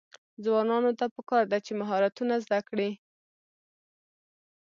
[0.43, 2.89] ځوانانو ته پکار ده چې، مهارتونه زده کړي.